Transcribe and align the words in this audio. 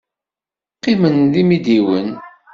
Qqimen 0.77 1.17
d 1.33 1.35
imidiwen. 1.41 2.09